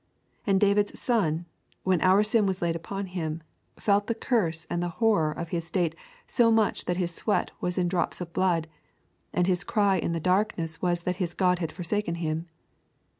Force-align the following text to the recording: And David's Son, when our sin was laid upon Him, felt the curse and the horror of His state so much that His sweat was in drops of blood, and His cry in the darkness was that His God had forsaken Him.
And 0.47 0.59
David's 0.59 0.99
Son, 0.99 1.45
when 1.83 2.01
our 2.01 2.23
sin 2.23 2.47
was 2.47 2.59
laid 2.59 2.75
upon 2.75 3.05
Him, 3.05 3.43
felt 3.77 4.07
the 4.07 4.15
curse 4.15 4.65
and 4.67 4.81
the 4.81 4.89
horror 4.97 5.31
of 5.31 5.49
His 5.49 5.65
state 5.67 5.93
so 6.25 6.49
much 6.49 6.85
that 6.85 6.97
His 6.97 7.13
sweat 7.13 7.51
was 7.61 7.77
in 7.77 7.87
drops 7.87 8.19
of 8.19 8.33
blood, 8.33 8.67
and 9.31 9.45
His 9.45 9.63
cry 9.63 9.97
in 9.97 10.11
the 10.11 10.19
darkness 10.19 10.81
was 10.81 11.03
that 11.03 11.17
His 11.17 11.35
God 11.35 11.59
had 11.59 11.71
forsaken 11.71 12.15
Him. 12.15 12.47